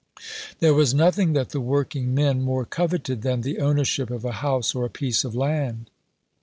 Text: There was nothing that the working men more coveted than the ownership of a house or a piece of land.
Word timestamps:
There 0.61 0.73
was 0.73 0.95
nothing 0.95 1.33
that 1.33 1.49
the 1.51 1.61
working 1.61 2.15
men 2.15 2.41
more 2.41 2.65
coveted 2.65 3.21
than 3.21 3.41
the 3.41 3.59
ownership 3.59 4.09
of 4.09 4.25
a 4.25 4.31
house 4.41 4.73
or 4.73 4.83
a 4.83 4.89
piece 4.89 5.23
of 5.23 5.35
land. 5.35 5.91